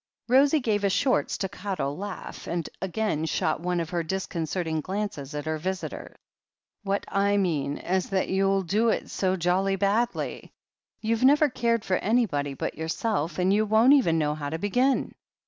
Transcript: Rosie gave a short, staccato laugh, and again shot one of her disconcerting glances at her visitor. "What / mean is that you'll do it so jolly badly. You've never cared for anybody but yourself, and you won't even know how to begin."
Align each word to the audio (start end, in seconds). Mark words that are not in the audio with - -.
Rosie 0.27 0.61
gave 0.61 0.83
a 0.83 0.89
short, 0.89 1.29
staccato 1.29 1.93
laugh, 1.93 2.47
and 2.47 2.67
again 2.81 3.23
shot 3.25 3.59
one 3.61 3.79
of 3.79 3.91
her 3.91 4.01
disconcerting 4.01 4.81
glances 4.81 5.35
at 5.35 5.45
her 5.45 5.59
visitor. 5.59 6.15
"What 6.81 7.05
/ 7.11 7.13
mean 7.39 7.77
is 7.77 8.09
that 8.09 8.27
you'll 8.29 8.63
do 8.63 8.89
it 8.89 9.11
so 9.11 9.35
jolly 9.35 9.75
badly. 9.75 10.51
You've 11.01 11.23
never 11.23 11.49
cared 11.49 11.85
for 11.85 11.97
anybody 11.97 12.55
but 12.55 12.79
yourself, 12.79 13.37
and 13.37 13.53
you 13.53 13.63
won't 13.63 13.93
even 13.93 14.17
know 14.17 14.33
how 14.33 14.49
to 14.49 14.57
begin." 14.57 15.13